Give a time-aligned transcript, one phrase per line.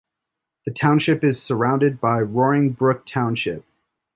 [0.65, 3.63] The township is surrounded by Roaring Brook Township.